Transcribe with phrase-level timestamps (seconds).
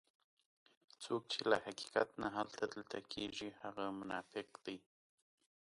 [1.03, 4.77] څوک چې له حقیقت نه هلته دلته کېږي هغه منافق دی.